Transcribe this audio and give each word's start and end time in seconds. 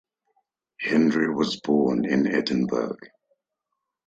Hendry 0.79 1.31
was 1.31 1.61
born 1.61 2.05
in 2.05 2.25
Edinburgh. 2.25 2.97